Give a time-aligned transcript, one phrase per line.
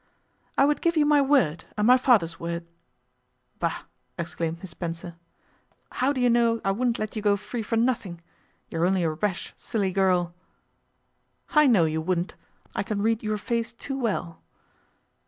[0.57, 2.65] 'I would give you my word, and my father's word.'
[3.59, 3.83] 'Bah!'
[4.17, 5.13] exclaimed Miss Spencer:
[5.91, 8.19] 'how do you know I wouldn't let you go free for nothing?
[8.71, 10.33] You are only a rash, silly girl.'
[11.51, 12.33] 'I know you wouldn't.
[12.75, 14.41] I can read your face too well.